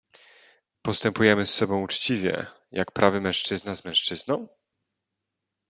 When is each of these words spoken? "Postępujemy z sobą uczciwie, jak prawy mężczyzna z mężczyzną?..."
"Postępujemy 0.81 1.45
z 1.45 1.53
sobą 1.53 1.83
uczciwie, 1.83 2.45
jak 2.71 2.91
prawy 2.91 3.21
mężczyzna 3.21 3.75
z 3.75 3.85
mężczyzną?..." 3.85 4.47